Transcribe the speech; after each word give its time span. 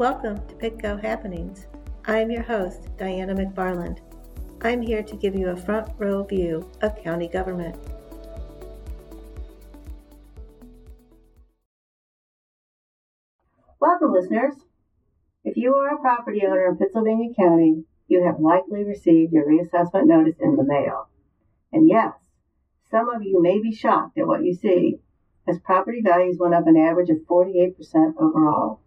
Welcome 0.00 0.40
to 0.48 0.54
PittCo 0.54 0.98
Happenings. 0.98 1.66
I'm 2.06 2.30
your 2.30 2.42
host, 2.42 2.88
Diana 2.96 3.34
McFarland. 3.34 3.98
I'm 4.62 4.80
here 4.80 5.02
to 5.02 5.14
give 5.14 5.34
you 5.34 5.50
a 5.50 5.56
front 5.56 5.92
row 5.98 6.24
view 6.24 6.66
of 6.80 6.96
county 7.04 7.28
government. 7.28 7.76
Welcome, 13.78 14.14
listeners. 14.14 14.54
If 15.44 15.58
you 15.58 15.74
are 15.74 15.94
a 15.94 16.00
property 16.00 16.46
owner 16.46 16.70
in 16.70 16.78
Pittsylvania 16.78 17.34
County, 17.38 17.84
you 18.08 18.24
have 18.24 18.40
likely 18.40 18.84
received 18.84 19.34
your 19.34 19.44
reassessment 19.44 20.06
notice 20.06 20.36
in 20.40 20.56
the 20.56 20.64
mail. 20.64 21.10
And 21.74 21.86
yes, 21.86 22.14
some 22.90 23.10
of 23.10 23.22
you 23.22 23.42
may 23.42 23.60
be 23.60 23.74
shocked 23.74 24.16
at 24.16 24.26
what 24.26 24.44
you 24.44 24.54
see, 24.54 25.00
as 25.46 25.58
property 25.58 26.00
values 26.02 26.38
went 26.40 26.54
up 26.54 26.66
an 26.66 26.78
average 26.78 27.10
of 27.10 27.18
48% 27.28 27.74
overall. 28.16 28.80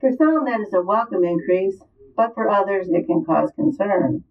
For 0.00 0.10
some, 0.16 0.46
that 0.46 0.62
is 0.62 0.72
a 0.72 0.80
welcome 0.80 1.24
increase, 1.24 1.84
but 2.16 2.32
for 2.32 2.48
others, 2.48 2.88
it 2.88 3.06
can 3.06 3.22
cause 3.22 3.52
concern. 3.52 4.24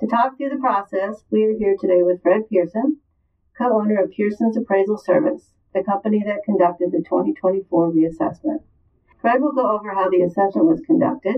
To 0.00 0.06
talk 0.06 0.36
through 0.36 0.50
the 0.50 0.58
process, 0.60 1.24
we 1.30 1.44
are 1.44 1.56
here 1.56 1.76
today 1.80 2.02
with 2.02 2.20
Fred 2.20 2.42
Pearson, 2.50 2.98
co 3.56 3.72
owner 3.72 4.02
of 4.02 4.10
Pearson's 4.10 4.58
Appraisal 4.58 4.98
Service, 4.98 5.54
the 5.72 5.82
company 5.82 6.22
that 6.26 6.44
conducted 6.44 6.92
the 6.92 6.98
2024 6.98 7.90
reassessment. 7.90 8.64
Fred 9.18 9.40
will 9.40 9.52
go 9.52 9.70
over 9.70 9.94
how 9.94 10.10
the 10.10 10.20
assessment 10.20 10.66
was 10.66 10.82
conducted, 10.82 11.36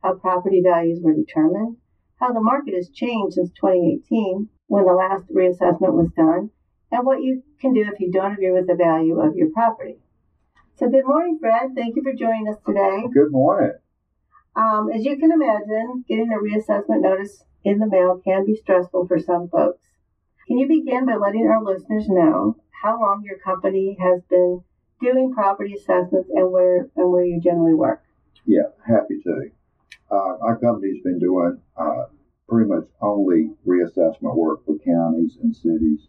how 0.00 0.14
property 0.14 0.62
values 0.62 1.00
were 1.02 1.12
determined, 1.12 1.78
how 2.20 2.32
the 2.32 2.40
market 2.40 2.74
has 2.74 2.88
changed 2.88 3.34
since 3.34 3.50
2018 3.50 4.48
when 4.68 4.84
the 4.86 4.92
last 4.92 5.28
reassessment 5.34 5.94
was 5.94 6.12
done, 6.16 6.50
and 6.92 7.04
what 7.04 7.20
you 7.20 7.42
can 7.60 7.74
do 7.74 7.82
if 7.82 7.98
you 7.98 8.12
don't 8.12 8.34
agree 8.34 8.52
with 8.52 8.68
the 8.68 8.76
value 8.76 9.18
of 9.18 9.34
your 9.34 9.50
property. 9.50 9.98
So, 10.76 10.88
good 10.88 11.04
morning, 11.04 11.38
Fred. 11.40 11.74
Thank 11.74 11.96
you 11.96 12.02
for 12.02 12.12
joining 12.12 12.48
us 12.48 12.56
today. 12.66 13.04
Good 13.12 13.30
morning. 13.30 13.72
Um, 14.56 14.90
as 14.94 15.04
you 15.04 15.16
can 15.16 15.32
imagine, 15.32 16.04
getting 16.08 16.32
a 16.32 16.36
reassessment 16.36 17.02
notice 17.02 17.44
in 17.64 17.78
the 17.78 17.86
mail 17.86 18.20
can 18.24 18.44
be 18.44 18.56
stressful 18.56 19.06
for 19.06 19.18
some 19.18 19.48
folks. 19.48 19.84
Can 20.46 20.58
you 20.58 20.68
begin 20.68 21.06
by 21.06 21.16
letting 21.16 21.46
our 21.46 21.62
listeners 21.62 22.08
know 22.08 22.56
how 22.82 23.00
long 23.00 23.22
your 23.24 23.38
company 23.38 23.96
has 24.00 24.22
been 24.28 24.64
doing 25.02 25.32
property 25.34 25.74
assessments 25.74 26.30
and 26.32 26.50
where 26.50 26.88
and 26.96 27.10
where 27.10 27.24
you 27.24 27.40
generally 27.40 27.74
work. 27.74 28.02
Yeah, 28.46 28.70
happy 28.86 29.20
to. 29.24 29.50
Uh, 30.10 30.38
our 30.40 30.58
company's 30.58 31.02
been 31.02 31.18
doing 31.18 31.60
uh, 31.76 32.04
pretty 32.48 32.68
much 32.68 32.84
only 33.00 33.50
reassessment 33.66 34.36
work 34.36 34.64
for 34.64 34.78
counties 34.78 35.36
and 35.42 35.54
cities, 35.54 36.08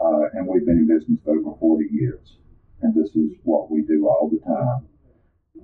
uh, 0.00 0.28
and 0.34 0.46
we've 0.46 0.64
been 0.64 0.78
in 0.78 0.88
business 0.88 1.18
for 1.24 1.38
over 1.38 1.58
40 1.58 1.86
years. 1.90 2.36
And 2.82 2.94
this 2.94 3.14
is 3.16 3.32
what 3.42 3.70
we 3.70 3.82
do 3.82 4.08
all 4.08 4.28
the 4.30 4.38
time. 4.38 4.86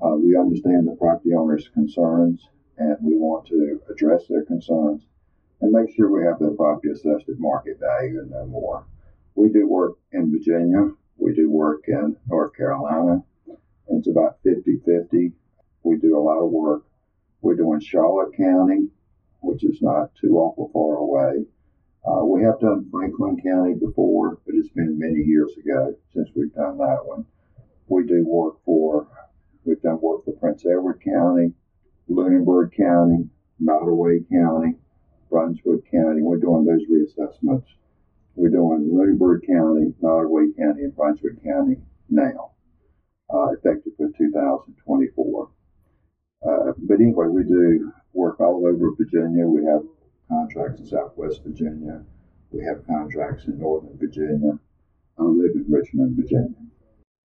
Uh, 0.03 0.17
we 0.17 0.37
understand 0.37 0.87
the 0.87 0.97
property 0.99 1.35
owners' 1.35 1.69
concerns, 1.73 2.49
and 2.79 2.97
we 3.01 3.17
want 3.17 3.47
to 3.47 3.81
address 3.91 4.27
their 4.29 4.45
concerns 4.45 5.03
and 5.61 5.71
make 5.71 5.95
sure 5.95 6.11
we 6.11 6.27
have 6.27 6.39
their 6.41 6.51
property 6.51 6.91
assessed 6.91 7.29
at 7.29 7.39
market 7.39 7.79
value 7.79 8.21
and 8.21 8.31
no 8.31 8.47
more. 8.47 8.85
We 9.37 9.49
do 9.49 9.69
work 9.69 9.99
in 10.13 10.31
Virginia, 10.31 10.91
we 11.17 11.33
do 11.33 11.51
work 11.51 11.85
in 11.87 12.17
North 12.29 12.55
Carolina. 12.57 13.23
It's 13.89 14.09
about 14.09 14.39
50 14.43 14.81
50. 14.85 15.33
We 15.85 15.97
do 15.97 16.19
a 16.19 16.21
lot 16.21 16.43
of 16.43 16.51
work. 16.51 16.85
We're 17.41 17.55
doing 17.55 17.81
Charlotte 17.81 18.37
County, 18.37 18.89
which 19.41 19.65
is 19.65 19.81
not 19.81 20.15
too 20.17 20.39
awful 20.39 20.71
far 20.73 20.97
away. 20.97 21.47
Uh, 22.07 22.25
we 22.25 22.43
have 22.43 22.61
done 22.61 22.89
Franklin 22.91 23.41
County 23.43 23.75
before, 23.75 24.39
it's 24.65 24.73
been 24.75 24.99
many 24.99 25.21
years 25.21 25.53
ago 25.59 25.95
since 26.15 26.29
we've 26.35 26.55
done 26.55 26.79
that 26.79 27.01
one. 27.05 27.27
We 27.89 28.07
do 28.07 28.25
work 28.27 28.57
for, 28.65 29.07
we've 29.65 29.81
done 29.83 30.01
work 30.01 30.25
for 30.25 30.33
Prince 30.33 30.65
Edward 30.65 31.03
County, 31.05 31.53
Lunenburg 32.09 32.73
County, 32.75 33.29
Nottoway 33.61 34.21
County, 34.33 34.77
Brunswick 35.31 35.91
County. 35.91 36.23
We're 36.23 36.39
doing 36.39 36.65
those 36.65 36.87
reassessments 36.91 37.67
we're 38.37 38.49
doing 38.49 38.89
Lunenburg 38.91 39.47
County, 39.47 39.95
Nottoway 40.01 40.47
County, 40.59 40.83
and 40.83 40.97
Brunswick 40.97 41.45
County 41.45 41.77
now, 42.09 42.51
uh, 43.33 43.53
effective 43.53 43.93
for 43.97 44.11
2024. 44.19 45.51
Uh, 46.43 46.73
but 46.79 47.01
anyway, 47.01 47.27
we 47.29 47.45
do 47.45 47.93
work 48.13 48.41
all 48.41 48.67
over 48.67 48.91
Virginia. 48.97 49.47
We 49.47 49.65
have 49.67 49.83
contracts 50.29 50.81
in 50.81 50.87
Southwest 50.87 51.45
Virginia. 51.45 52.05
We 52.55 52.65
have 52.65 52.87
contracts 52.87 53.47
in 53.47 53.59
Northern 53.59 53.99
Virginia. 53.99 54.61
I 55.19 55.23
live 55.23 55.57
in 55.57 55.67
Richmond, 55.69 56.15
Virginia. 56.17 56.55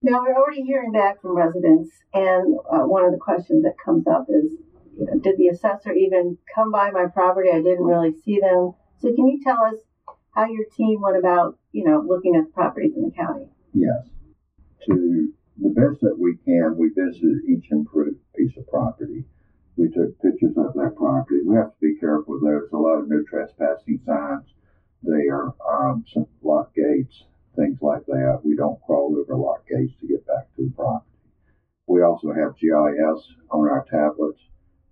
Now, 0.02 0.22
we're 0.24 0.34
already 0.34 0.64
hearing 0.64 0.92
back 0.92 1.22
from 1.22 1.38
residents, 1.38 1.92
and 2.16 2.58
uh, 2.72 2.88
one 2.90 3.06
of 3.06 3.12
the 3.12 3.20
questions 3.20 3.64
that 3.64 3.76
comes 3.84 4.08
up 4.08 4.26
is 4.28 4.58
you 4.98 5.06
know, 5.06 5.20
Did 5.20 5.38
the 5.38 5.50
assessor 5.50 5.94
even 5.94 6.40
come 6.56 6.72
by 6.72 6.90
my 6.90 7.06
property? 7.14 7.50
I 7.52 7.62
didn't 7.62 7.86
really 7.86 8.14
see 8.26 8.40
them. 8.40 8.74
So, 8.98 9.14
can 9.14 9.28
you 9.28 9.40
tell 9.44 9.64
us 9.64 9.76
how 10.34 10.46
your 10.48 10.66
team 10.76 11.02
went 11.02 11.18
about, 11.18 11.60
you 11.74 11.84
know, 11.84 12.04
looking 12.06 12.36
at 12.36 12.46
the 12.46 12.52
properties 12.52 12.94
in 12.96 13.04
the 13.04 13.12
county. 13.12 13.46
Yes. 13.74 14.10
To 14.88 15.34
the 15.62 15.70
best 15.70 16.02
that 16.02 16.18
we 16.18 16.38
can, 16.44 16.76
we 16.78 16.90
visited 16.90 17.46
each 17.46 17.70
improved 17.72 18.18
piece 18.36 18.58
of 18.58 18.68
property. 18.68 19.26
We 19.78 19.90
took 19.90 20.20
pictures 20.22 20.58
of 20.58 20.74
that 20.74 20.96
property. 20.98 21.42
We 21.46 21.56
have 21.56 21.70
to 21.70 21.80
be 21.82 22.00
careful. 22.00 22.40
There's 22.42 22.72
a 22.74 22.78
lot 22.78 23.00
of 23.00 23.10
no 23.10 23.22
trespassing 23.30 24.00
signs 24.06 24.48
there, 25.04 25.54
um, 25.68 26.06
some 26.14 26.28
lock 26.42 26.74
gates, 26.76 27.24
things 27.56 27.78
like 27.82 28.06
that. 28.08 28.42
We 28.44 28.56
don't 28.56 28.82
crawl 28.86 29.16
over 29.18 29.36
lock 29.36 29.68
gates 29.68 29.94
to 30.02 30.08
get 30.08 30.26
back 30.28 30.54
to 30.56 30.66
the 30.66 30.72
property. 30.72 31.06
We 31.88 32.04
also 32.04 32.32
have 32.34 32.58
GIS 32.58 33.28
on 33.50 33.70
our 33.70 33.86
tablets. 33.90 34.40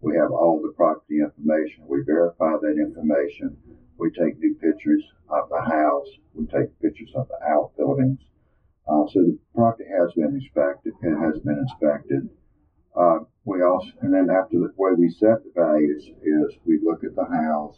We 0.02 0.16
have 0.18 0.32
all 0.32 0.62
the 0.62 0.74
property 0.74 1.20
information. 1.20 1.86
We 1.88 2.02
verify 2.04 2.54
that 2.62 2.78
information. 2.78 3.58
We 3.98 4.12
take 4.12 4.40
new 4.40 4.56
pictures 4.56 5.04
of 5.30 5.50
the 5.50 5.62
house. 5.62 6.08
We 6.34 6.46
take 6.46 6.80
pictures 6.82 7.12
of 7.16 7.28
the 7.28 7.38
outbuildings. 7.48 8.20
Uh, 8.88 9.06
so 9.14 9.20
the 9.22 9.38
property 9.54 9.90
has 9.90 10.14
been 10.14 10.36
inspected. 10.36 10.94
It 11.02 11.16
has 11.20 11.40
been 11.42 11.60
inspected. 11.60 12.30
Uh, 12.96 13.20
we 13.46 13.62
also, 13.62 13.90
and 14.02 14.14
then 14.14 14.30
after 14.30 14.58
the 14.58 14.74
way 14.76 14.92
we 14.98 15.10
set 15.10 15.44
the 15.44 15.52
values 15.56 16.04
is 16.24 16.58
we 16.66 16.80
look 16.84 17.04
at 17.04 17.16
the 17.16 17.26
house, 17.26 17.78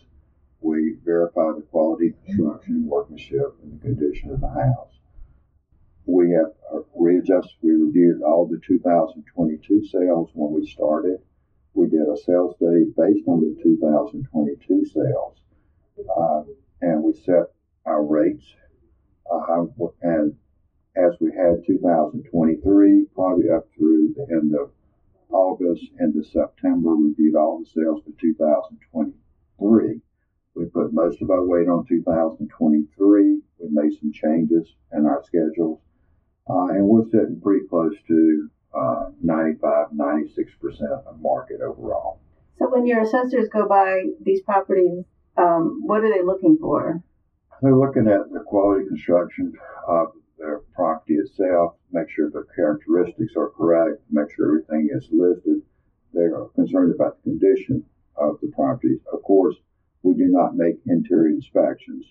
we 0.61 0.97
verify 1.03 1.51
the 1.55 1.65
quality 1.71 2.09
of 2.09 2.25
construction, 2.25 2.85
workmanship, 2.85 3.55
and 3.63 3.79
the 3.79 3.83
condition 3.83 4.31
of 4.31 4.41
the 4.41 4.49
house. 4.49 4.93
We 6.05 6.31
have 6.31 6.53
uh, 6.73 6.79
readjusted, 6.95 7.57
we 7.61 7.71
reviewed 7.71 8.21
all 8.21 8.47
the 8.47 8.59
2022 8.65 9.85
sales 9.85 10.29
when 10.33 10.53
we 10.53 10.67
started. 10.67 11.19
We 11.73 11.87
did 11.87 12.07
a 12.07 12.17
sales 12.17 12.55
study 12.55 12.85
based 12.97 13.27
on 13.27 13.41
the 13.41 13.55
2022 13.61 14.85
sales 14.85 15.39
uh, 16.07 16.43
and 16.81 17.03
we 17.03 17.13
set 17.13 17.51
our 17.85 18.03
rates. 18.03 18.45
Uh, 19.31 19.65
and 20.01 20.35
as 20.95 21.13
we 21.19 21.31
had 21.31 21.65
2023, 21.67 23.05
probably 23.13 23.49
up 23.49 23.67
through 23.77 24.13
the 24.15 24.25
end 24.31 24.55
of 24.55 24.71
August 25.29 25.85
into 25.99 26.23
September, 26.23 26.95
we 26.95 27.09
reviewed 27.09 27.35
all 27.35 27.59
the 27.59 27.65
sales 27.65 28.01
for 28.03 28.11
2023. 28.19 30.01
We 30.59 30.65
put 30.65 30.91
most 30.91 31.21
of 31.21 31.29
our 31.29 31.45
weight 31.45 31.69
on 31.69 31.85
2023. 31.87 33.41
We 33.59 33.67
made 33.71 33.97
some 33.97 34.11
changes 34.11 34.75
in 34.91 35.05
our 35.05 35.23
schedules, 35.23 35.79
uh, 36.49 36.65
and 36.75 36.85
we're 36.85 37.05
sitting 37.05 37.39
pretty 37.41 37.65
close 37.69 37.95
to 38.09 38.49
uh, 38.77 39.05
95, 39.23 39.91
96% 39.95 40.81
of 41.07 41.21
market 41.21 41.61
overall. 41.61 42.19
So 42.57 42.69
when 42.69 42.85
your 42.85 43.03
assessors 43.03 43.47
go 43.47 43.69
by 43.69 44.03
these 44.21 44.41
properties, 44.41 45.05
um, 45.37 45.79
what 45.85 46.03
are 46.03 46.13
they 46.13 46.25
looking 46.25 46.57
for? 46.59 47.01
They're 47.61 47.73
looking 47.73 48.09
at 48.09 48.29
the 48.33 48.41
quality 48.41 48.85
construction 48.85 49.53
of 49.87 50.07
their 50.37 50.59
property 50.75 51.13
itself, 51.13 51.75
make 51.93 52.09
sure 52.09 52.29
the 52.29 52.43
characteristics 52.53 53.31
are 53.37 53.49
correct, 53.51 54.01
make 54.11 54.29
sure 54.35 54.59
everything 54.59 54.89
is 54.91 55.07
listed. 55.09 55.61
They 56.13 56.23
are 56.23 56.49
concerned 56.53 56.93
about 56.93 57.23
the 57.23 57.31
condition 57.31 57.85
of 58.17 58.41
the 58.41 58.47
properties. 58.49 58.99
Of 59.13 59.23
course, 59.23 59.55
we 60.03 60.13
do 60.13 60.27
not 60.27 60.55
make 60.55 60.75
interior 60.85 61.29
inspections. 61.29 62.05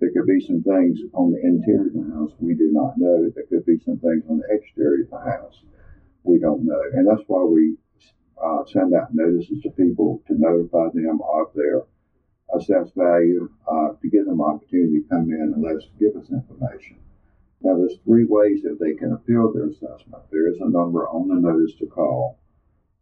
There 0.00 0.10
could 0.12 0.26
be 0.26 0.44
some 0.44 0.62
things 0.62 0.98
on 1.14 1.32
the 1.32 1.40
interior 1.42 1.88
of 1.88 1.94
the 1.94 2.14
house 2.14 2.32
we 2.38 2.54
do 2.54 2.70
not 2.72 2.94
know. 2.96 3.30
There 3.34 3.44
could 3.50 3.66
be 3.66 3.78
some 3.84 3.98
things 3.98 4.24
on 4.28 4.38
the 4.38 4.48
exterior 4.54 5.04
of 5.04 5.10
the 5.10 5.18
house 5.18 5.62
we 6.22 6.38
don't 6.38 6.64
know. 6.64 6.80
And 6.92 7.06
that's 7.08 7.26
why 7.26 7.42
we 7.44 7.76
uh, 8.42 8.64
send 8.66 8.94
out 8.94 9.14
notices 9.14 9.62
to 9.62 9.70
people 9.70 10.22
to 10.28 10.34
notify 10.38 10.88
them 10.94 11.20
of 11.22 11.46
their 11.54 11.82
assess 12.54 12.90
value 12.96 13.50
uh, 13.66 13.92
to 14.00 14.08
give 14.08 14.26
them 14.26 14.40
opportunity 14.40 15.00
to 15.00 15.08
come 15.08 15.30
in 15.30 15.52
and 15.54 15.62
let 15.62 15.76
us 15.76 15.88
give 15.98 16.14
us 16.16 16.30
information. 16.30 16.96
Now, 17.60 17.76
there's 17.76 17.98
three 18.04 18.24
ways 18.28 18.62
that 18.62 18.78
they 18.80 18.94
can 18.94 19.12
appeal 19.12 19.52
their 19.52 19.66
assessment. 19.66 20.22
There 20.30 20.48
is 20.48 20.58
a 20.60 20.70
number 20.70 21.08
on 21.08 21.28
the 21.28 21.34
notice 21.34 21.74
to 21.80 21.86
call. 21.86 22.38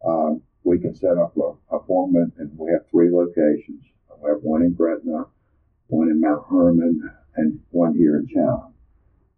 Um, 0.05 0.41
we 0.63 0.79
can 0.79 0.95
set 0.95 1.17
up 1.17 1.37
a 1.37 1.75
appointment, 1.75 2.33
and 2.37 2.57
we 2.57 2.71
have 2.71 2.89
three 2.89 3.09
locations. 3.11 3.83
We 4.21 4.29
have 4.29 4.41
one 4.41 4.61
in 4.63 4.73
Gretna, 4.73 5.25
one 5.87 6.09
in 6.09 6.21
Mount 6.21 6.45
Hermon, 6.49 7.09
and 7.35 7.59
one 7.71 7.95
here 7.95 8.17
in 8.17 8.27
town. 8.27 8.73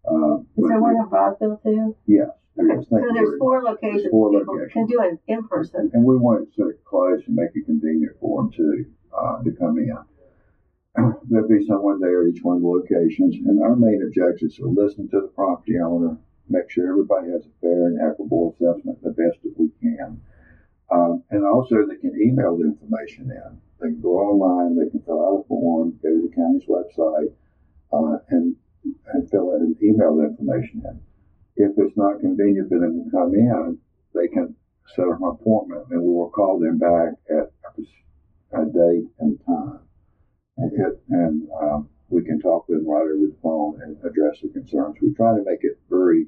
Uh, 0.04 0.40
is 0.56 0.68
there 0.68 0.80
one 0.80 0.96
in 0.96 1.08
Roseville 1.08 1.60
too? 1.62 1.96
Yes. 2.06 2.30
Okay. 2.58 2.84
So 2.88 3.00
there's 3.14 3.38
four 3.38 3.62
locations 3.62 4.10
four 4.10 4.30
people 4.30 4.54
locations. 4.54 4.72
can 4.72 4.86
do 4.86 5.02
it 5.02 5.20
in 5.28 5.46
person. 5.46 5.90
And 5.92 6.04
we 6.04 6.16
want 6.16 6.42
it 6.42 6.48
so 6.56 6.72
close 6.84 7.22
and 7.26 7.36
make 7.36 7.50
it 7.54 7.66
convenient 7.66 8.16
for 8.20 8.42
them 8.42 8.52
to, 8.52 8.84
uh, 9.16 9.42
to 9.42 9.52
come 9.52 9.78
in. 9.78 9.96
There'll 11.28 11.48
be 11.48 11.64
someone 11.66 12.00
there 12.00 12.22
at 12.22 12.34
each 12.34 12.42
one 12.42 12.56
of 12.56 12.62
the 12.62 12.68
locations, 12.68 13.36
and 13.36 13.62
our 13.62 13.76
main 13.76 14.02
objectives 14.02 14.58
are 14.58 14.64
to 14.64 14.68
listen 14.68 15.08
to 15.10 15.20
the 15.20 15.28
property 15.28 15.78
owner, 15.78 16.16
make 16.48 16.70
sure 16.70 16.88
everybody 16.88 17.30
has 17.30 17.46
a 17.46 17.60
fair 17.60 17.86
and 17.86 18.00
equitable 18.00 18.56
assessment 18.56 19.00
the 19.02 19.10
best 19.10 19.40
that 19.44 19.54
we 19.56 19.70
can. 19.80 20.20
Um, 20.90 21.22
and 21.30 21.46
also, 21.46 21.86
they 21.86 21.96
can 21.96 22.20
email 22.20 22.56
the 22.56 22.64
information 22.64 23.30
in. 23.30 23.60
They 23.80 23.88
can 23.88 24.00
go 24.00 24.18
online, 24.18 24.76
they 24.76 24.90
can 24.90 25.00
fill 25.02 25.24
out 25.24 25.44
a 25.44 25.48
form, 25.48 25.98
go 26.02 26.10
to 26.10 26.28
the 26.28 26.34
county's 26.34 26.68
website, 26.68 27.32
uh, 27.92 28.18
and, 28.28 28.56
and 29.14 29.30
fill 29.30 29.54
out 29.54 29.60
and 29.60 29.76
email 29.82 30.20
information 30.20 30.82
in. 30.84 31.00
If 31.56 31.72
it's 31.78 31.96
not 31.96 32.20
convenient 32.20 32.68
for 32.68 32.78
them 32.78 33.04
to 33.04 33.10
come 33.10 33.34
in, 33.34 33.78
they 34.14 34.28
can 34.28 34.54
set 34.94 35.08
up 35.08 35.20
an 35.20 35.28
appointment, 35.28 35.86
and 35.90 36.02
we 36.02 36.08
will 36.08 36.30
call 36.30 36.58
them 36.58 36.78
back 36.78 37.14
at 37.30 37.52
a 38.52 38.64
date 38.66 39.08
and 39.20 39.38
time. 39.46 39.80
And, 40.56 40.72
it, 40.72 41.02
and 41.08 41.48
um, 41.62 41.88
we 42.08 42.24
can 42.24 42.40
talk 42.40 42.68
with 42.68 42.78
them 42.78 42.90
right 42.90 43.02
over 43.02 43.26
the 43.26 43.36
phone 43.42 43.80
and 43.82 43.96
address 44.04 44.40
the 44.42 44.48
concerns. 44.48 44.96
We 45.00 45.14
try 45.14 45.36
to 45.36 45.44
make 45.44 45.60
it 45.62 45.78
very 45.88 46.26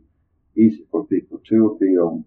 easy 0.56 0.87
for 0.90 1.06
people 1.06 1.40
to 1.48 1.66
appeal. 1.66 2.25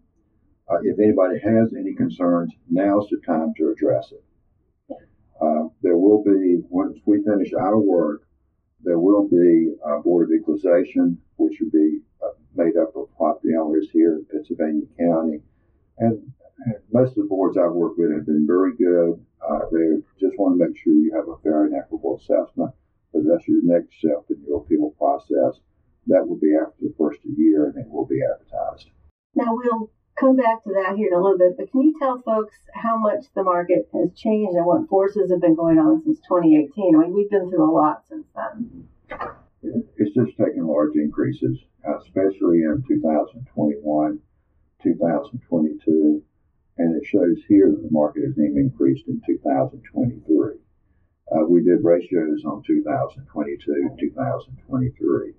Uh, 0.69 0.79
if 0.83 0.99
anybody 0.99 1.39
has 1.39 1.73
any 1.73 1.93
concerns, 1.95 2.51
now's 2.69 3.07
the 3.09 3.21
time 3.25 3.53
to 3.57 3.71
address 3.71 4.11
it. 4.11 4.23
Uh, 5.41 5.67
there 5.81 5.97
will 5.97 6.23
be, 6.23 6.61
once 6.69 6.97
we 7.05 7.23
finish 7.23 7.53
our 7.53 7.77
work, 7.77 8.27
there 8.83 8.99
will 8.99 9.27
be 9.27 9.73
a 9.85 9.99
Board 10.01 10.29
of 10.29 10.35
Equalization, 10.39 11.19
which 11.37 11.59
will 11.59 11.71
be 11.71 11.99
uh, 12.23 12.29
made 12.55 12.77
up 12.77 12.95
of 12.95 13.09
property 13.17 13.55
owners 13.59 13.87
here 13.91 14.15
in 14.15 14.25
Pittsylvania 14.25 14.85
County. 14.97 15.41
And, 15.97 16.31
most 16.91 17.09
of 17.09 17.15
the 17.15 17.29
boards 17.29 17.57
I've 17.57 17.73
worked 17.73 17.99
with 17.99 18.11
have 18.11 18.25
been 18.25 18.47
very 18.47 18.75
good. 18.75 19.19
Uh, 19.43 19.59
they 19.71 20.01
just 20.19 20.37
want 20.39 20.57
to 20.57 20.65
make 20.65 20.77
sure 20.77 20.93
you 20.93 21.13
have 21.13 21.27
a 21.27 21.37
fair 21.43 21.65
and 21.65 21.75
equitable 21.75 22.17
assessment. 22.17 22.71
But 23.13 23.23
that's 23.27 23.47
your 23.47 23.61
next 23.63 23.97
step 23.99 24.25
in 24.29 24.43
your 24.47 24.61
appeal 24.61 24.91
process. 24.97 25.59
That 26.07 26.27
will 26.27 26.39
be 26.39 26.55
after 26.55 26.79
the 26.81 26.93
first 26.97 27.19
year 27.23 27.67
and 27.67 27.77
it 27.77 27.89
will 27.89 28.05
be 28.05 28.19
advertised. 28.23 28.89
Now 29.35 29.55
we'll 29.55 29.91
come 30.19 30.35
back 30.37 30.63
to 30.63 30.71
that 30.73 30.95
here 30.95 31.09
in 31.11 31.13
a 31.13 31.21
little 31.21 31.37
bit, 31.37 31.57
but 31.57 31.71
can 31.71 31.81
you 31.81 31.95
tell 31.99 32.21
folks 32.21 32.55
how 32.73 32.97
much 32.97 33.25
the 33.35 33.43
market 33.43 33.87
has 33.93 34.13
changed 34.15 34.55
and 34.55 34.65
what 34.65 34.87
forces 34.87 35.31
have 35.31 35.41
been 35.41 35.55
going 35.55 35.77
on 35.77 36.01
since 36.03 36.19
2018? 36.27 36.95
I 36.95 36.99
mean, 36.99 37.13
we've 37.13 37.29
been 37.29 37.49
through 37.49 37.69
a 37.69 37.71
lot 37.71 38.03
since 38.07 38.25
then. 38.35 38.87
It's 39.61 40.13
just 40.13 40.37
taken 40.37 40.67
large 40.67 40.95
increases, 40.95 41.57
especially 41.99 42.63
in 42.63 42.83
2021, 42.87 44.19
2022, 44.83 46.23
and 46.77 46.95
it 46.95 47.07
shows 47.07 47.37
here 47.47 47.71
that 47.71 47.81
the 47.81 47.91
market 47.91 48.23
has 48.25 48.37
even 48.37 48.57
increased 48.57 49.07
in 49.07 49.21
2023. 49.25 50.55
Uh, 51.31 51.45
we 51.49 51.63
did 51.63 51.83
ratios 51.83 52.43
on 52.45 52.61
2022 52.67 53.71
and 53.89 53.99
2023. 53.99 55.33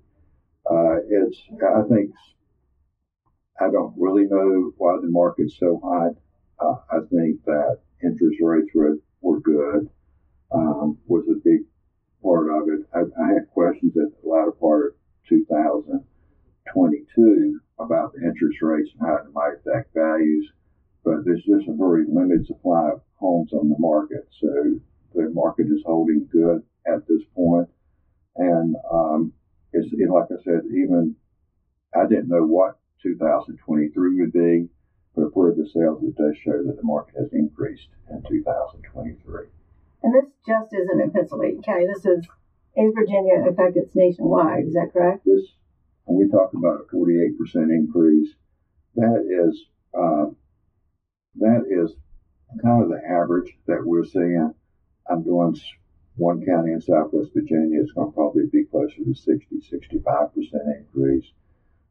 Uh, 0.68 0.96
it's, 1.08 1.38
I 1.62 1.82
think, 1.88 2.10
I 3.60 3.70
don't 3.70 3.94
really 3.96 4.24
know 4.24 4.72
why 4.76 4.98
the 5.00 5.08
market's 5.08 5.56
so 5.58 5.80
hot. 5.82 6.12
Uh, 6.58 6.76
I 6.90 6.98
think 7.10 7.42
that 7.44 7.80
interest 8.02 8.38
rates 8.40 8.70
were, 8.74 8.98
were 9.20 9.38
good, 9.40 9.88
um, 10.52 10.98
was 11.06 11.28
a 11.28 11.36
big 11.42 11.60
part 12.22 12.48
of 12.50 12.68
it. 12.68 12.86
I, 12.94 13.00
I 13.22 13.28
had 13.34 13.50
questions 13.52 13.96
at 13.96 14.22
the 14.22 14.28
latter 14.28 14.52
part 14.52 14.86
of 14.86 14.94
2022 15.28 17.60
about 17.78 18.12
the 18.12 18.22
interest 18.22 18.60
rates 18.62 18.90
and 18.98 19.08
how 19.08 19.16
it 19.16 19.32
might 19.32 19.54
affect 19.60 19.94
values, 19.94 20.50
but 21.04 21.24
there's 21.24 21.44
just 21.44 21.68
a 21.68 21.74
very 21.74 22.04
limited 22.08 22.46
supply 22.46 22.90
of 22.92 23.02
homes 23.16 23.52
on 23.52 23.68
the 23.68 23.78
market. 23.78 24.26
So 24.40 24.80
the 25.14 25.28
market 25.30 25.66
is 25.66 25.82
holding 25.84 26.26
good 26.30 26.62
at 26.86 27.06
this 27.08 27.22
point. 27.34 27.68
And 28.36 28.76
um, 28.92 29.32
it's 29.72 29.92
know, 29.92 30.14
like 30.14 30.30
I 30.30 30.36
said, 30.44 30.60
even 30.66 31.16
I 31.94 32.06
didn't 32.06 32.28
know 32.28 32.44
what 32.44 32.78
2023 33.02 34.20
would 34.20 34.32
be, 34.32 34.68
but 35.14 35.32
for 35.32 35.52
the 35.52 35.68
sales, 35.68 36.02
it 36.02 36.16
does 36.16 36.36
show 36.38 36.62
that 36.62 36.76
the 36.76 36.82
market 36.82 37.14
has 37.18 37.32
increased 37.32 37.88
in 38.10 38.22
2023. 38.28 39.46
And 40.02 40.14
this 40.14 40.30
just 40.46 40.72
isn't 40.72 41.00
in 41.00 41.10
Pittsylvania 41.10 41.62
County. 41.62 41.86
This 41.86 42.04
is 42.04 42.26
in 42.76 42.92
Virginia. 42.94 43.44
In 43.46 43.56
fact, 43.56 43.76
it's 43.76 43.94
nationwide. 43.94 44.66
Is 44.66 44.74
that 44.74 44.92
correct? 44.92 45.24
This, 45.24 45.54
when 46.04 46.18
we 46.18 46.30
talk 46.30 46.52
about 46.54 46.86
a 46.86 46.94
48% 46.94 47.32
increase, 47.70 48.34
that 48.94 49.24
is 49.24 49.64
uh, 49.96 50.26
that 51.36 51.64
is 51.68 51.94
kind 52.62 52.82
of 52.82 52.88
the 52.88 53.00
average 53.08 53.56
that 53.66 53.84
we're 53.84 54.04
seeing. 54.04 54.52
I'm 55.08 55.22
doing 55.22 55.56
one 56.16 56.44
county 56.44 56.72
in 56.72 56.80
Southwest 56.80 57.30
Virginia. 57.34 57.80
It's 57.82 57.92
going 57.92 58.10
to 58.10 58.14
probably 58.14 58.46
be 58.50 58.64
closer 58.64 59.04
to 59.04 59.14
60, 59.14 59.46
65% 59.72 60.32
increase. 60.78 61.26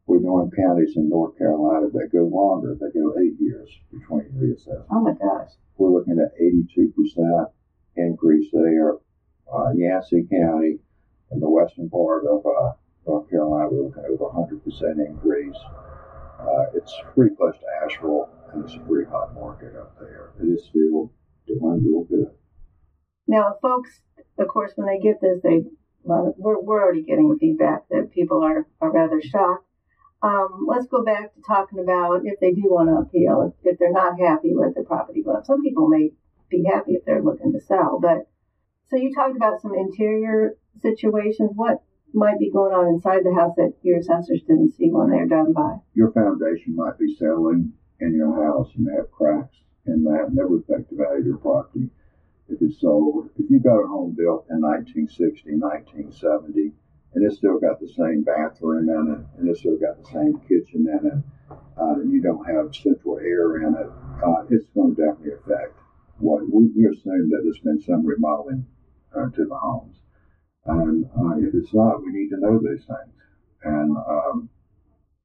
We're 0.06 0.18
doing 0.18 0.50
counties 0.56 0.96
in 0.96 1.08
North 1.08 1.36
Carolina 1.36 1.88
that 1.92 2.10
go 2.12 2.24
longer. 2.24 2.76
They 2.78 2.98
go 2.98 3.14
eight 3.18 3.34
years 3.40 3.68
between 3.90 4.30
reassessments. 4.38 4.86
Oh 4.90 5.00
my 5.00 5.12
gosh. 5.12 5.50
We're 5.78 5.90
looking 5.90 6.18
at 6.18 6.38
82% 6.40 7.50
increase 7.96 8.48
there. 8.52 8.94
Uh, 9.52 9.72
Yancey 9.74 10.26
County 10.30 10.78
in 11.32 11.40
the 11.40 11.48
western 11.50 11.90
part 11.90 12.24
of 12.26 12.44
uh, 12.46 12.72
North 13.06 13.28
Carolina, 13.30 13.68
we're 13.70 13.86
looking 13.86 14.04
at 14.04 14.10
over 14.10 14.24
100% 14.24 15.06
increase. 15.06 15.56
Uh, 16.40 16.64
it's 16.74 16.92
pretty 17.14 17.34
close 17.34 17.54
to 17.58 17.66
Asheville, 17.84 18.28
and 18.52 18.64
it's 18.64 18.74
a 18.74 18.78
pretty 18.80 19.08
hot 19.10 19.34
market 19.34 19.74
up 19.76 19.98
there. 19.98 20.32
It 20.40 20.46
is 20.46 20.64
still 20.66 21.12
doing 21.46 21.82
real 21.84 22.04
good. 22.04 22.30
Now, 23.26 23.56
folks, 23.62 24.00
of 24.38 24.48
course, 24.48 24.72
when 24.76 24.86
they 24.86 25.02
get 25.02 25.20
this, 25.20 25.40
they 25.42 25.64
well, 26.02 26.34
we're, 26.38 26.60
we're 26.60 26.82
already 26.82 27.02
getting 27.02 27.36
feedback 27.38 27.88
that 27.90 28.12
people 28.12 28.42
are, 28.44 28.66
are 28.80 28.92
rather 28.92 29.20
shocked. 29.20 29.66
Um, 30.22 30.66
let's 30.66 30.86
go 30.86 31.04
back 31.04 31.34
to 31.34 31.42
talking 31.42 31.78
about 31.78 32.22
if 32.24 32.40
they 32.40 32.52
do 32.52 32.62
want 32.64 32.88
to 32.88 32.96
appeal, 32.96 33.52
if, 33.64 33.72
if 33.72 33.78
they're 33.78 33.92
not 33.92 34.18
happy 34.18 34.50
with 34.54 34.74
the 34.74 34.82
property 34.82 35.22
going 35.22 35.36
up. 35.36 35.46
Some 35.46 35.62
people 35.62 35.88
may 35.88 36.12
be 36.48 36.64
happy 36.64 36.92
if 36.92 37.04
they're 37.04 37.22
looking 37.22 37.52
to 37.52 37.60
sell, 37.60 37.98
but 38.00 38.28
so 38.88 38.96
you 38.96 39.12
talked 39.12 39.36
about 39.36 39.60
some 39.60 39.74
interior 39.74 40.56
situations. 40.80 41.50
What 41.54 41.82
might 42.14 42.38
be 42.38 42.50
going 42.50 42.72
on 42.72 42.94
inside 42.94 43.24
the 43.24 43.34
house 43.34 43.54
that 43.56 43.74
your 43.82 43.98
assessors 43.98 44.40
didn't 44.42 44.72
see 44.72 44.90
when 44.90 45.10
they 45.10 45.16
were 45.16 45.26
driving 45.26 45.52
by? 45.52 45.78
Your 45.94 46.12
foundation 46.12 46.76
might 46.76 46.98
be 46.98 47.14
settling 47.14 47.72
in 48.00 48.14
your 48.14 48.44
house 48.44 48.70
and 48.76 48.88
have 48.96 49.10
cracks 49.10 49.56
and 49.86 50.06
that 50.06 50.48
would 50.48 50.62
affect 50.62 50.90
the 50.90 50.96
value 50.96 51.20
of 51.20 51.26
your 51.26 51.36
property 51.38 51.88
if 52.48 52.60
it's 52.60 52.80
sold. 52.80 53.30
If 53.38 53.50
you 53.50 53.60
got 53.60 53.82
a 53.82 53.86
home 53.86 54.14
built 54.16 54.46
in 54.50 54.60
1960, 54.60 55.54
1970, 55.54 56.72
and 57.16 57.24
it's 57.24 57.38
still 57.38 57.58
got 57.58 57.80
the 57.80 57.88
same 57.88 58.22
bathroom 58.22 58.90
in 58.90 59.12
it, 59.14 59.40
and 59.40 59.48
it's 59.48 59.60
still 59.60 59.78
got 59.78 59.96
the 59.96 60.10
same 60.12 60.38
kitchen 60.40 60.86
in 60.86 61.06
it, 61.08 61.56
uh, 61.80 61.96
you 62.02 62.20
don't 62.20 62.44
have 62.44 62.76
central 62.76 63.18
air 63.18 63.66
in 63.66 63.74
it, 63.74 63.88
uh, 64.22 64.44
it's 64.50 64.66
going 64.74 64.94
to 64.94 65.02
definitely 65.02 65.32
affect 65.32 65.78
what 66.18 66.42
we, 66.52 66.68
we 66.76 66.84
assume 66.86 67.30
that 67.30 67.40
there's 67.42 67.58
been 67.60 67.80
some 67.80 68.04
remodeling 68.04 68.66
uh, 69.16 69.30
to 69.30 69.46
the 69.46 69.56
homes. 69.56 69.96
And 70.66 71.06
uh, 71.06 71.38
if 71.38 71.54
it's 71.54 71.72
not, 71.72 72.04
we 72.04 72.12
need 72.12 72.28
to 72.30 72.38
know 72.38 72.58
these 72.58 72.84
things. 72.84 73.16
And 73.64 73.96
um, 73.96 74.50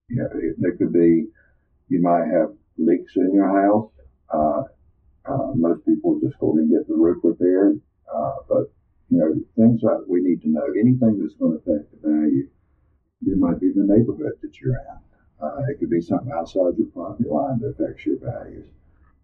you 0.08 0.24
it, 0.34 0.56
it 0.60 0.78
could 0.78 0.94
be 0.94 1.28
you 1.90 2.02
might 2.02 2.28
have 2.32 2.54
leaks 2.78 3.18
in 3.18 3.34
your 3.34 3.52
house. 3.68 3.92
Uh, 4.34 4.64
uh, 5.26 5.52
most 5.56 5.86
people 5.86 6.20
just 6.22 6.40
go 6.40 6.54
and 6.54 6.70
get 6.70 6.88
the 6.88 6.94
roof 6.94 7.20
repaired. 7.24 7.82
But, 8.48 8.72
you 9.12 9.18
know, 9.20 9.36
things 9.60 9.82
that 9.82 10.06
we 10.08 10.22
need 10.22 10.42
to 10.42 10.50
know, 10.50 10.64
anything 10.80 11.20
that's 11.20 11.36
going 11.36 11.60
to 11.60 11.60
affect 11.60 11.92
the 11.92 12.08
value, 12.08 12.48
it 13.28 13.38
might 13.38 13.60
be 13.60 13.72
the 13.76 13.84
neighborhood 13.84 14.40
that 14.42 14.56
you're 14.60 14.72
in. 14.72 14.98
Uh, 15.44 15.68
it 15.70 15.80
could 15.80 15.90
be 15.90 16.00
something 16.00 16.32
outside 16.32 16.80
your 16.80 16.88
property 16.96 17.28
line 17.28 17.60
that 17.60 17.76
affects 17.76 18.06
your 18.06 18.18
values. 18.24 18.66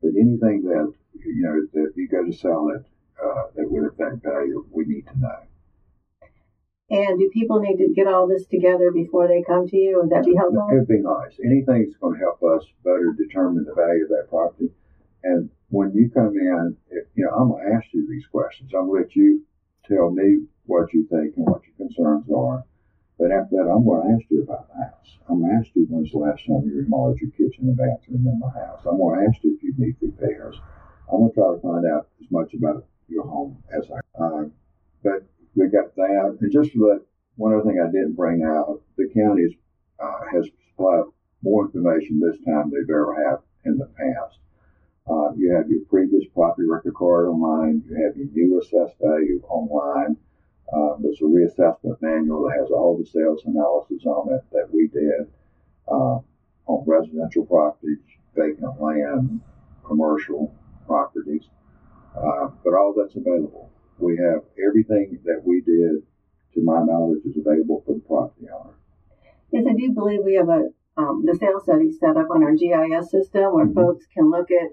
But 0.02 0.12
anything 0.20 0.68
that, 0.68 0.92
you 1.16 1.42
know, 1.42 1.66
that 1.74 1.94
you 1.96 2.08
go 2.10 2.26
to 2.26 2.34
sell 2.34 2.70
it 2.76 2.86
uh, 3.24 3.44
that 3.56 3.72
would 3.72 3.88
affect 3.88 4.24
value, 4.24 4.68
we 4.72 4.84
need 4.86 5.08
to 5.08 5.20
know. 5.20 5.40
And 6.90 7.20
do 7.20 7.30
people 7.34 7.60
need 7.60 7.78
to 7.78 7.94
get 7.94 8.08
all 8.08 8.28
this 8.28 8.46
together 8.46 8.92
before 8.92 9.28
they 9.28 9.44
come 9.44 9.68
to 9.68 9.78
you? 9.78 10.00
Would 10.02 10.12
that 10.12 10.26
be 10.26 10.36
helpful? 10.36 10.68
It 10.72 10.76
would 10.76 10.88
be 10.88 11.00
nice. 11.00 11.40
Anything 11.44 11.88
that's 11.88 12.00
going 12.00 12.20
to 12.20 12.20
help 12.20 12.44
us 12.44 12.68
better 12.84 13.16
determine 13.18 13.64
the 13.64 13.74
value 13.74 14.04
of 14.04 14.10
that 14.10 14.28
property. 14.30 14.70
And 15.24 15.50
when 15.70 15.92
you 15.94 16.10
come 16.10 16.36
in, 16.36 16.76
if, 16.90 17.08
you 17.16 17.26
know, 17.26 17.32
I'm 17.32 17.50
going 17.50 17.68
to 17.68 17.76
ask 17.76 17.88
you 17.94 18.08
these 18.10 18.28
questions. 18.28 18.72
I'm 18.74 18.88
going 18.88 19.04
to 19.04 19.08
let 19.08 19.16
you 19.16 19.47
tell 19.88 20.12
me 20.12 20.46
what 20.66 20.94
you 20.94 21.08
think 21.10 21.36
and 21.38 21.46
what 21.48 21.62
your 21.64 21.88
concerns 21.88 22.26
are. 22.32 22.64
But 23.18 23.32
after 23.32 23.58
that, 23.58 23.72
I'm 23.72 23.84
going 23.84 24.08
to 24.08 24.14
ask 24.14 24.30
you 24.30 24.44
about 24.44 24.68
the 24.70 24.76
house. 24.76 25.18
I'm 25.28 25.42
going 25.42 25.52
to 25.52 25.58
ask 25.58 25.74
you 25.74 25.88
when's 25.90 26.12
the 26.12 26.20
last 26.20 26.46
time 26.46 26.70
you 26.70 26.78
remodeled 26.78 27.20
your 27.20 27.32
kitchen 27.32 27.66
and 27.66 27.78
bathroom 27.78 28.28
in 28.28 28.40
the 28.40 28.50
house. 28.50 28.86
I'm 28.86 28.98
going 28.98 29.20
to 29.20 29.26
ask 29.26 29.44
you 29.44 29.58
if 29.58 29.64
you 29.64 29.74
need 29.78 29.96
repairs. 30.02 30.56
I'm 31.12 31.20
going 31.20 31.32
to 31.32 31.36
try 31.36 31.50
to 31.50 31.62
find 31.62 31.86
out 31.88 32.10
as 32.22 32.30
much 32.30 32.54
about 32.54 32.86
your 33.08 33.26
home 33.26 33.64
as 33.74 33.90
I 33.90 34.00
can. 34.18 34.52
But 35.04 35.26
we 35.56 35.68
got 35.68 35.96
that. 35.96 36.38
And 36.42 36.52
just 36.52 36.72
for 36.72 36.94
that, 36.94 37.06
one 37.36 37.54
other 37.54 37.64
thing 37.64 37.82
I 37.82 37.90
didn't 37.90 38.14
bring 38.16 38.44
out, 38.44 38.82
the 38.98 39.10
county 39.10 39.58
uh, 40.00 40.20
has 40.32 40.46
supplied 40.70 41.06
more 41.42 41.66
information 41.66 42.20
this 42.20 42.38
time 42.46 42.70
than 42.70 42.82
they've 42.82 42.94
ever 42.94 43.16
had 43.16 43.38
in 43.66 43.78
the 43.78 43.86
past. 43.86 44.38
Uh, 45.10 45.32
you 45.38 45.56
have 45.56 45.70
your 45.70 45.80
previous 45.90 46.26
property 46.34 46.68
record 46.68 46.94
card 46.96 47.28
online. 47.28 47.82
You 47.88 47.96
have 48.06 48.18
your 48.18 48.28
new 48.34 48.60
assessed 48.60 49.00
value 49.02 49.42
online. 49.48 50.18
Um, 50.74 51.00
there's 51.00 51.22
a 51.22 51.24
reassessment 51.24 51.96
manual 52.02 52.44
that 52.44 52.58
has 52.60 52.70
all 52.72 52.98
the 52.98 53.06
sales 53.06 53.42
analysis 53.46 54.06
on 54.06 54.34
it 54.34 54.44
that 54.52 54.68
we 54.74 54.88
did 54.88 55.32
uh, 55.88 56.20
on 56.68 56.84
residential 56.86 57.46
properties, 57.46 58.00
vacant 58.36 58.82
land, 58.82 59.40
commercial 59.86 60.54
properties. 60.86 61.44
Uh, 62.16 62.50
but 62.64 62.74
all 62.74 62.94
that's 62.98 63.16
available. 63.16 63.72
We 64.00 64.18
have 64.18 64.44
everything 64.68 65.20
that 65.24 65.42
we 65.46 65.62
did, 65.62 66.04
to 66.54 66.62
my 66.62 66.84
knowledge, 66.84 67.24
is 67.26 67.38
available 67.38 67.84
for 67.86 67.94
the 67.94 68.02
property 68.02 68.48
owner. 68.50 68.74
Yes, 69.52 69.66
I 69.70 69.74
do 69.74 69.92
believe 69.92 70.22
we 70.26 70.36
have 70.36 70.50
a 70.50 70.70
um, 70.98 71.24
the 71.24 71.38
sales 71.38 71.64
study 71.64 71.92
set 71.92 72.18
up 72.18 72.32
on 72.32 72.44
our 72.44 72.54
GIS 72.54 73.12
system 73.12 73.54
where 73.54 73.66
mm-hmm. 73.66 73.76
folks 73.76 74.08
can 74.12 74.32
look 74.32 74.50
at 74.50 74.72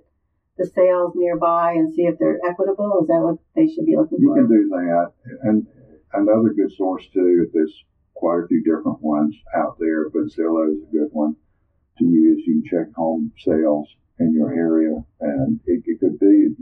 the 0.56 0.66
sales 0.66 1.12
nearby 1.16 1.72
and 1.72 1.92
see 1.94 2.02
if 2.02 2.18
they're 2.18 2.38
equitable. 2.48 3.00
Is 3.02 3.08
that 3.08 3.20
what 3.20 3.38
they 3.54 3.66
should 3.66 3.86
be 3.86 3.96
looking 3.96 4.18
you 4.20 4.28
for? 4.28 4.38
You 4.38 4.46
can 4.46 4.56
do 4.56 4.68
that, 4.68 5.12
and 5.42 5.66
another 6.12 6.54
good 6.54 6.72
source 6.76 7.04
too. 7.12 7.50
There's 7.52 7.74
quite 8.14 8.44
a 8.44 8.46
few 8.46 8.62
different 8.62 9.02
ones 9.02 9.34
out 9.56 9.76
there, 9.78 10.08
but 10.10 10.30
Zillow 10.30 10.70
is 10.70 10.82
a 10.82 10.92
good 10.92 11.10
one 11.12 11.36
to 11.98 12.04
use. 12.04 12.44
You 12.46 12.62
can 12.62 12.70
check 12.70 12.94
home 12.94 13.32
sales 13.38 13.88
in 14.18 14.32
your 14.32 14.54
area, 14.54 15.04
and 15.20 15.60
it, 15.66 15.82
it 15.86 16.00
could 16.00 16.18
be 16.18 16.54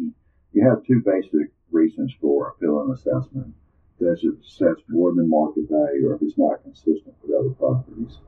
you 0.53 0.69
have 0.69 0.85
two 0.85 1.03
basic 1.05 1.53
reasons 1.71 2.13
for 2.21 2.49
appeal 2.49 2.81
and 2.81 2.95
assessment. 2.95 3.55
Does 4.01 4.25
it 4.25 4.35
assess 4.45 4.83
more 4.89 5.15
than 5.15 5.29
market 5.29 5.65
value, 5.71 6.09
or 6.09 6.15
if 6.15 6.23
it's 6.23 6.39
not 6.39 6.63
consistent 6.63 7.15
with 7.23 7.37
other 7.39 7.51
properties? 7.51 8.19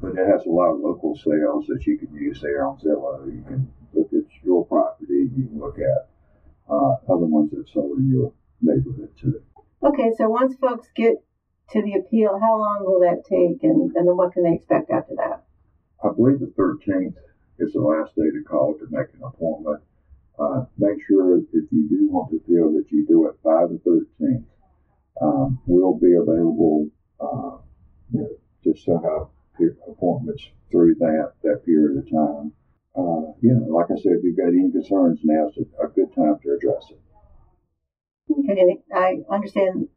But 0.00 0.18
it 0.18 0.28
has 0.28 0.44
a 0.46 0.50
lot 0.50 0.74
of 0.74 0.80
local 0.80 1.16
sales 1.16 1.66
that 1.66 1.86
you 1.86 1.98
can 1.98 2.14
use 2.14 2.40
there 2.40 2.66
on 2.66 2.78
Zillow. 2.78 3.24
You 3.26 3.42
can 3.42 3.60
look 3.64 3.72
at 3.72 3.80
your 3.80 3.83
You 5.32 5.48
can 5.48 5.58
look 5.58 5.78
at 5.78 6.08
uh, 6.68 6.94
other 7.12 7.26
ones 7.26 7.50
that 7.50 7.68
sold 7.72 7.98
in 7.98 8.10
your 8.10 8.32
neighborhood 8.60 9.10
too. 9.20 9.42
Okay, 9.82 10.12
so 10.16 10.28
once 10.28 10.54
folks 10.56 10.88
get 10.94 11.14
to 11.70 11.82
the 11.82 11.94
appeal, 11.94 12.38
how 12.40 12.58
long 12.58 12.84
will 12.84 13.00
that 13.00 13.24
take, 13.28 13.62
and, 13.62 13.94
and 13.96 14.08
then 14.08 14.16
what 14.16 14.32
can 14.32 14.44
they 14.44 14.54
expect 14.54 14.90
after 14.90 15.14
that? 15.16 15.44
I 16.04 16.12
believe 16.14 16.40
the 16.40 16.52
13th 16.58 17.16
is 17.58 17.72
the 17.72 17.80
last 17.80 18.14
day 18.16 18.30
to 18.30 18.42
call 18.44 18.74
to 18.74 18.86
make 18.90 19.08
an 19.14 19.22
appointment. 19.24 19.82
Uh, 20.38 20.64
make 20.78 20.98
sure 21.06 21.38
if 21.38 21.44
you 21.52 21.88
do 21.88 22.08
want 22.10 22.30
to 22.30 22.36
appeal 22.36 22.72
that 22.72 22.90
you 22.90 23.06
do 23.06 23.28
it 23.28 23.40
by 23.42 23.66
the 23.66 23.80
13th. 23.86 24.44
Um, 25.22 25.60
we'll 25.66 25.94
be 25.94 26.14
available 26.14 26.88
uh, 27.20 27.58
you 28.12 28.20
know, 28.20 28.28
to 28.64 28.78
set 28.78 29.04
up 29.04 29.34
appointments 29.88 30.44
through 30.70 30.94
that 30.96 31.32
that 31.42 31.64
period 31.64 31.98
of 31.98 32.10
time. 32.10 32.52
Uh, 32.96 33.34
yeah, 33.42 33.58
like 33.68 33.86
I 33.90 33.96
said, 34.00 34.12
if 34.18 34.24
you've 34.24 34.36
got 34.36 34.48
any 34.48 34.70
concerns, 34.70 35.18
now's 35.24 35.56
a 35.58 35.88
good 35.88 36.14
time 36.14 36.38
to 36.42 36.54
address 36.54 36.84
it. 36.90 37.00
Okay, 38.30 38.78
I 38.94 39.18
understand. 39.30 39.88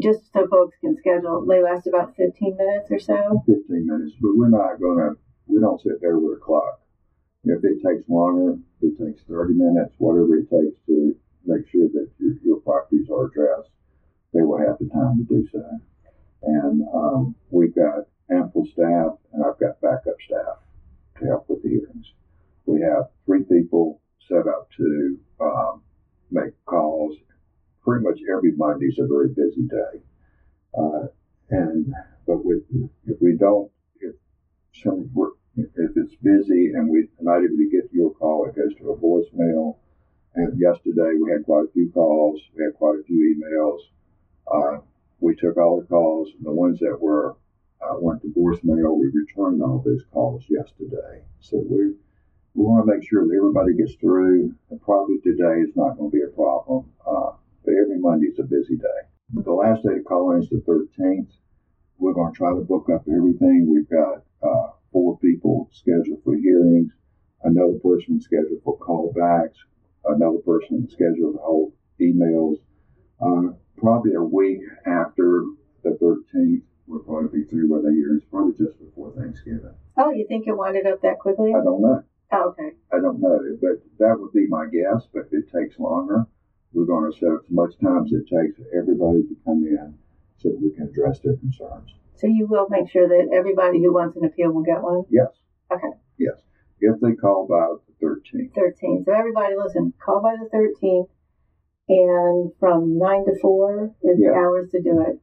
Just 0.00 0.32
so 0.32 0.46
folks 0.48 0.76
can 0.80 0.96
schedule, 0.96 1.46
they 1.46 1.62
last 1.62 1.86
about 1.86 2.16
15 2.16 2.56
minutes 2.56 2.90
or 2.90 2.98
so. 2.98 3.42
15 3.46 3.86
minutes, 3.86 4.14
but 4.20 4.32
we're 4.34 4.48
not 4.48 4.80
going 4.80 4.98
to. 4.98 5.20
We 5.46 5.60
don't 5.60 5.80
sit 5.80 6.00
there 6.00 6.18
with 6.18 6.38
a 6.38 6.40
clock. 6.40 6.80
If 7.44 7.62
it 7.62 7.84
takes 7.84 8.08
longer, 8.08 8.58
if 8.80 8.98
it 8.98 9.04
takes 9.04 9.22
30 9.28 9.54
minutes, 9.54 9.94
whatever 9.98 10.36
it 10.36 10.48
takes 10.48 10.80
to 10.86 11.14
make 11.44 11.68
sure 11.68 11.88
that 11.88 12.08
your, 12.18 12.32
your 12.42 12.60
properties 12.60 13.08
are 13.10 13.26
addressed, 13.26 13.68
they 14.32 14.40
will 14.40 14.58
have 14.58 14.78
the 14.80 14.88
time 14.88 15.18
to 15.18 15.24
do 15.24 15.46
so. 15.52 15.62
And 16.42 16.88
um, 16.92 17.34
we've 17.50 17.74
got 17.74 18.08
ample 18.30 18.64
staff, 18.72 19.18
and 19.32 19.44
I've 19.44 19.60
got 19.60 19.80
backup 19.80 20.16
staff 20.26 20.64
to 21.20 21.26
help 21.26 21.48
with 21.48 21.62
the 21.62 21.68
hearings. 21.68 22.12
We 22.66 22.80
have 22.82 23.10
three 23.26 23.44
people 23.44 24.00
set 24.28 24.48
up 24.48 24.68
to 24.76 25.20
um, 25.40 25.82
make 26.30 26.52
calls. 26.64 27.16
Pretty 27.84 28.02
much 28.02 28.18
every 28.44 28.56
Monday 28.56 28.86
is 28.86 28.98
a 28.98 29.06
very 29.06 29.28
busy 29.28 29.62
day, 29.62 30.02
uh, 30.78 31.06
and 31.50 31.92
but 32.26 32.44
with 32.44 32.62
if 33.06 33.16
we 33.20 33.36
don't, 33.38 33.70
if 34.00 34.14
some 34.82 35.10
if 35.56 35.90
it's 35.96 36.14
busy 36.16 36.72
and 36.74 36.88
we're 36.88 37.06
not 37.20 37.38
able 37.38 37.56
to 37.56 37.70
get 37.70 37.90
to 37.90 37.96
your 37.96 38.12
call, 38.14 38.46
it 38.46 38.56
goes 38.56 38.74
to 38.78 38.90
a 38.90 38.96
voicemail. 38.96 39.76
And 40.34 40.58
yesterday 40.58 41.16
we 41.22 41.30
had 41.30 41.44
quite 41.44 41.66
a 41.68 41.72
few 41.72 41.90
calls. 41.92 42.40
We 42.56 42.64
had 42.64 42.74
quite 42.74 42.98
a 42.98 43.04
few 43.04 43.36
emails. 43.36 43.80
Uh, 44.52 44.80
we 45.20 45.36
took 45.36 45.56
all 45.56 45.80
the 45.80 45.86
calls, 45.86 46.28
and 46.36 46.44
the 46.44 46.52
ones 46.52 46.80
that 46.80 46.98
were 47.00 47.36
uh, 47.80 47.96
went 47.98 48.20
to 48.22 48.28
voicemail. 48.28 48.98
We 48.98 49.06
returned 49.14 49.62
all 49.62 49.82
those 49.84 50.02
calls 50.12 50.44
yesterday. 50.48 51.22
So 51.40 51.64
we 51.70 51.94
we 52.54 52.64
want 52.64 52.86
to 52.86 52.94
make 52.94 53.08
sure 53.08 53.26
that 53.26 53.34
everybody 53.34 53.74
gets 53.74 53.94
through. 53.94 54.54
And 54.70 54.82
probably 54.82 55.18
today 55.20 55.60
is 55.60 55.74
not 55.76 55.96
going 55.96 56.10
to 56.10 56.16
be 56.16 56.22
a 56.22 56.34
problem, 56.34 56.90
uh, 57.06 57.32
but 57.64 57.74
every 57.74 57.98
Monday 57.98 58.26
is 58.26 58.38
a 58.38 58.44
busy 58.44 58.76
day. 58.76 59.00
The 59.32 59.52
last 59.52 59.82
day 59.82 60.02
call 60.06 60.32
in 60.32 60.42
is 60.42 60.48
the 60.50 60.62
13th. 60.68 61.32
We're 61.98 62.12
going 62.12 62.32
to 62.32 62.36
try 62.36 62.50
to 62.50 62.60
book 62.60 62.88
up 62.94 63.04
everything. 63.08 63.66
We've 63.72 63.88
got 63.88 64.22
uh, 64.42 64.72
four 64.92 65.18
people 65.18 65.70
scheduled 65.72 66.22
for 66.24 66.36
hearings, 66.36 66.92
another 67.42 67.78
person 67.82 68.20
scheduled 68.20 68.62
for 68.62 68.78
callbacks, 68.78 69.56
another 70.04 70.38
person 70.44 70.88
scheduled 70.90 71.34
to 71.34 71.40
hold 71.42 71.72
emails. 72.00 72.56
Uh, 73.20 73.54
probably 73.78 74.12
a 74.14 74.22
week 74.22 74.60
after 74.86 75.44
the 75.82 75.96
13th, 76.00 76.62
we're 76.86 76.98
going 76.98 77.24
to 77.24 77.32
be 77.32 77.44
through 77.44 77.72
with 77.72 77.84
the 77.84 77.92
hearings, 77.92 78.22
probably 78.30 78.52
just 78.52 78.78
before 78.78 79.12
Thanksgiving. 79.16 79.74
Oh, 79.96 80.10
you 80.10 80.26
think 80.28 80.46
it 80.46 80.56
winded 80.56 80.86
up 80.86 81.00
that 81.02 81.18
quickly? 81.18 81.52
I 81.56 81.64
don't 81.64 81.80
know. 81.80 82.02
Oh, 82.32 82.48
okay. 82.50 82.76
I 82.92 83.00
don't 83.00 83.20
know, 83.20 83.38
but 83.60 83.82
that 83.98 84.16
would 84.18 84.32
be 84.32 84.46
my 84.48 84.66
guess. 84.66 85.06
But 85.12 85.28
if 85.30 85.44
it 85.44 85.52
takes 85.52 85.78
longer, 85.78 86.26
we're 86.74 86.84
going 86.84 87.10
to 87.10 87.16
set 87.16 87.30
up 87.30 87.44
as 87.44 87.50
much 87.50 87.78
time 87.80 88.04
as 88.04 88.12
it 88.12 88.26
takes 88.26 88.58
for 88.58 88.66
everybody 88.76 89.22
to 89.22 89.34
come 89.44 89.64
in 89.64 89.96
so 90.38 90.50
that 90.50 90.60
we 90.60 90.70
can 90.70 90.88
address 90.88 91.20
their 91.20 91.36
concerns. 91.36 91.94
So 92.16 92.26
you 92.26 92.46
will 92.46 92.68
make 92.68 92.90
sure 92.90 93.08
that 93.08 93.30
everybody 93.34 93.78
who 93.78 93.92
wants 93.92 94.16
an 94.16 94.24
appeal 94.24 94.52
will 94.52 94.62
get 94.62 94.82
one? 94.82 95.04
Yes. 95.10 95.28
Okay. 95.70 95.92
Yes. 96.18 96.42
If 96.80 97.00
they 97.00 97.14
call 97.14 97.46
by 97.46 97.76
the 97.86 97.92
13th. 98.04 98.52
13th. 98.52 99.04
So 99.06 99.12
everybody 99.12 99.54
listen, 99.56 99.94
call 100.04 100.20
by 100.20 100.36
the 100.36 100.48
13th 100.52 101.08
and 101.88 102.52
from 102.58 102.98
9 102.98 103.24
to 103.26 103.38
4 103.40 103.94
is 104.02 104.18
yeah. 104.18 104.30
the 104.30 104.34
hours 104.34 104.70
to 104.70 104.82
do 104.82 105.00
it. 105.00 105.20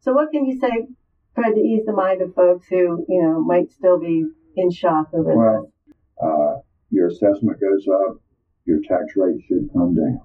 So, 0.00 0.12
what 0.12 0.30
can 0.30 0.46
you 0.46 0.58
say, 0.58 0.86
Fred, 1.34 1.54
to 1.54 1.60
ease 1.60 1.84
the 1.86 1.92
mind 1.92 2.22
of 2.22 2.34
folks 2.34 2.66
who 2.68 3.04
you 3.08 3.22
know 3.22 3.40
might 3.40 3.70
still 3.70 3.98
be 3.98 4.26
in 4.56 4.70
shock 4.70 5.08
over 5.12 5.34
well, 5.34 5.72
this? 5.86 5.94
Uh, 6.22 6.60
your 6.90 7.08
assessment 7.08 7.60
goes 7.60 7.86
up, 7.88 8.20
your 8.64 8.80
tax 8.80 9.16
rate 9.16 9.40
should 9.46 9.68
come 9.72 9.94
down. 9.94 10.20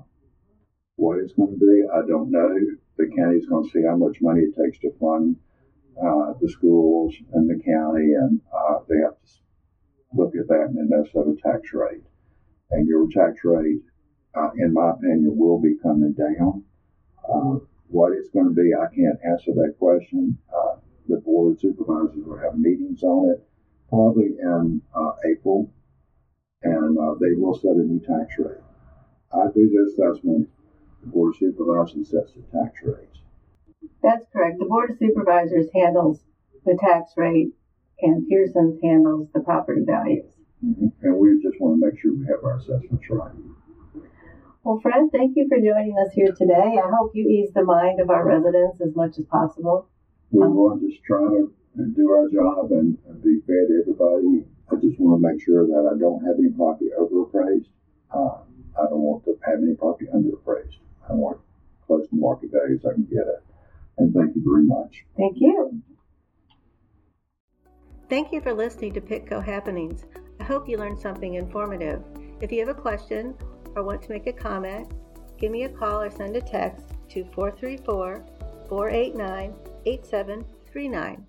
What 0.96 1.20
it's 1.20 1.34
going 1.34 1.54
to 1.54 1.60
be, 1.60 1.84
I 1.92 2.08
don't 2.08 2.32
know. 2.32 2.56
The 2.98 3.12
county's 3.18 3.48
going 3.48 3.66
to 3.66 3.70
see 3.72 3.84
how 3.88 3.98
much 3.98 4.18
money 4.22 4.42
it 4.42 4.56
takes 4.56 4.80
to 4.80 4.92
fund 5.00 5.36
uh, 5.98 6.34
the 6.40 6.50
schools 6.50 7.16
and 7.34 7.50
the 7.50 7.62
county, 7.64 8.14
and 8.14 8.40
uh, 8.54 8.80
they 8.88 8.98
have 9.04 9.14
to 9.14 9.34
look 10.14 10.36
at 10.36 10.48
that 10.48 10.70
and 10.76 10.92
then 10.92 11.06
set 11.12 11.28
a 11.28 11.36
tax 11.42 11.74
rate. 11.74 12.04
And 12.72 12.88
your 12.88 13.08
tax 13.10 13.40
rate, 13.44 13.82
uh, 14.36 14.50
in 14.58 14.74
my 14.74 14.92
opinion, 14.92 15.36
will 15.36 15.60
be 15.60 15.76
coming 15.82 16.14
down. 16.14 16.64
Uh, 17.84 17.90
what 17.90 18.14
it's 18.14 18.30
going 18.30 18.48
to 18.48 18.54
be, 18.54 18.72
I 18.74 18.94
can't 18.94 19.20
answer 19.24 19.52
that 19.54 19.76
question. 19.78 20.38
Uh, 20.54 20.78
the 21.08 21.18
board 21.18 21.54
of 21.54 21.60
supervisors 21.60 22.26
will 22.26 22.40
have 22.40 22.58
meetings 22.58 23.04
on 23.04 23.32
it 23.32 23.44
probably 23.90 24.36
in 24.42 24.82
uh, 24.96 25.12
April, 25.30 25.70
and 26.64 26.98
they 27.22 27.36
will 27.36 27.58
set 27.58 27.72
a 27.72 27.84
new 27.84 28.00
tax 28.00 28.34
rate. 28.40 28.64
I 29.32 29.48
do 29.54 29.70
the 29.70 29.92
assessment. 29.92 30.50
The 31.02 31.08
board 31.08 31.34
of 31.34 31.40
supervisors 31.40 32.10
sets 32.10 32.34
the 32.34 32.42
tax 32.58 32.80
rates. 32.84 33.20
That's 34.02 34.26
correct. 34.32 34.60
The 34.60 34.66
Board 34.66 34.92
of 34.92 34.98
Supervisors 34.98 35.68
handles 35.74 36.22
the 36.66 36.78
tax 36.80 37.14
rate 37.18 37.54
and 38.02 38.28
Pearson's 38.28 38.82
handles 38.82 39.30
the 39.34 39.42
property 39.42 39.84
values. 39.86 40.26
Mm-hmm. 40.64 40.88
And 41.02 41.18
we 41.18 41.42
just 41.42 41.60
want 41.60 41.80
to 41.80 41.86
make 41.86 42.00
sure 42.00 42.14
we 42.14 42.26
have 42.26 42.44
our 42.44 42.58
assessments 42.58 43.06
right. 43.10 43.32
Well, 44.64 44.80
Fred, 44.82 45.12
thank 45.12 45.36
you 45.36 45.46
for 45.50 45.58
joining 45.58 45.96
us 46.00 46.14
here 46.14 46.32
today. 46.32 46.80
I 46.80 46.90
hope 46.90 47.12
you 47.14 47.28
ease 47.28 47.52
the 47.54 47.66
mind 47.66 48.00
of 48.00 48.10
our 48.10 48.26
residents 48.26 48.80
as 48.80 48.96
much 48.96 49.20
as 49.20 49.26
possible. 49.26 49.90
We 50.32 50.40
want 50.40 50.80
to 50.80 50.88
just 50.88 51.04
try 51.04 51.20
to 51.20 51.54
do 51.76 52.12
our 52.12 52.30
job 52.30 52.72
and, 52.72 52.98
be 53.22 53.42
fair 53.46 53.68
to 53.68 53.82
everybody. 53.82 54.48
I 54.72 54.76
just 54.76 54.98
want 55.00 55.22
to 55.22 55.28
make 55.28 55.44
sure 55.44 55.68
that 55.68 55.92
I 55.94 56.00
don't 56.00 56.24
have 56.24 56.36
any 56.40 56.50
property 56.50 56.92
overappraised. 56.98 57.68
Uh, 58.10 58.40
I 58.80 58.88
don't 58.88 59.04
want 59.04 59.26
to 59.26 59.38
have 59.46 59.60
any 59.62 59.76
property 59.76 60.08
underappraised. 60.16 60.80
I 61.10 61.14
want 61.14 61.40
close 61.86 62.08
to 62.08 62.16
market 62.16 62.52
value 62.54 62.76
as 62.76 62.86
I 62.86 62.94
can 62.94 63.04
get 63.04 63.28
it. 63.28 63.44
And 63.98 64.14
thank 64.14 64.34
you 64.34 64.44
very 64.46 64.64
much. 64.64 65.04
Thank 65.18 65.38
you. 65.42 65.82
Thank 68.10 68.32
you 68.32 68.40
for 68.40 68.54
listening 68.54 68.94
to 68.94 69.02
PittCo 69.02 69.44
Happenings. 69.44 70.06
I 70.40 70.46
hope 70.46 70.70
you 70.70 70.78
learned 70.78 71.00
something 71.00 71.34
informative. 71.34 72.02
If 72.40 72.52
you 72.52 72.66
have 72.66 72.76
a 72.76 72.80
question 72.80 73.36
or 73.76 73.84
want 73.84 74.02
to 74.04 74.12
make 74.12 74.28
a 74.28 74.34
comment, 74.34 74.92
give 75.38 75.52
me 75.52 75.64
a 75.64 75.70
call 75.70 76.02
or 76.02 76.12
send 76.12 76.36
a 76.36 76.42
text 76.42 76.86
to 77.10 77.24
434 77.34 78.24
489 78.70 79.54
8739. 79.86 81.26